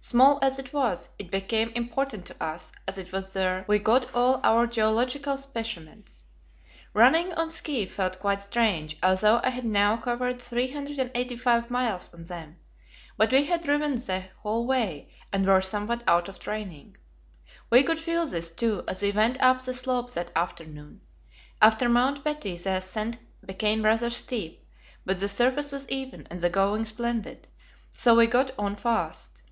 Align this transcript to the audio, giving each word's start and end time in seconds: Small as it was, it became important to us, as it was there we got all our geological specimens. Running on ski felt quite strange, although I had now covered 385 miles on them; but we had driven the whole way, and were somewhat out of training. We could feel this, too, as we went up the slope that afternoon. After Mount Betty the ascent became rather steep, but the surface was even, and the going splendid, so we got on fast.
Small 0.00 0.38
as 0.40 0.60
it 0.60 0.72
was, 0.72 1.08
it 1.18 1.32
became 1.32 1.70
important 1.70 2.24
to 2.26 2.40
us, 2.40 2.70
as 2.86 2.96
it 2.96 3.10
was 3.10 3.32
there 3.32 3.64
we 3.66 3.80
got 3.80 4.06
all 4.14 4.38
our 4.44 4.64
geological 4.68 5.36
specimens. 5.36 6.24
Running 6.94 7.32
on 7.32 7.50
ski 7.50 7.86
felt 7.86 8.20
quite 8.20 8.40
strange, 8.40 8.96
although 9.02 9.40
I 9.42 9.50
had 9.50 9.64
now 9.64 9.96
covered 9.96 10.40
385 10.40 11.72
miles 11.72 12.14
on 12.14 12.22
them; 12.22 12.58
but 13.16 13.32
we 13.32 13.46
had 13.46 13.62
driven 13.62 13.96
the 13.96 14.26
whole 14.38 14.64
way, 14.64 15.10
and 15.32 15.44
were 15.44 15.60
somewhat 15.60 16.04
out 16.06 16.28
of 16.28 16.38
training. 16.38 16.96
We 17.68 17.82
could 17.82 17.98
feel 17.98 18.26
this, 18.26 18.52
too, 18.52 18.84
as 18.86 19.02
we 19.02 19.10
went 19.10 19.42
up 19.42 19.60
the 19.60 19.74
slope 19.74 20.12
that 20.12 20.30
afternoon. 20.36 21.00
After 21.60 21.88
Mount 21.88 22.22
Betty 22.22 22.56
the 22.56 22.74
ascent 22.76 23.16
became 23.44 23.84
rather 23.84 24.08
steep, 24.10 24.64
but 25.04 25.18
the 25.18 25.26
surface 25.26 25.72
was 25.72 25.88
even, 25.88 26.28
and 26.30 26.38
the 26.40 26.48
going 26.48 26.84
splendid, 26.84 27.48
so 27.90 28.14
we 28.14 28.28
got 28.28 28.52
on 28.56 28.76
fast. 28.76 29.42